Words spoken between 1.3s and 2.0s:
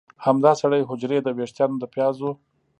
ویښتانو د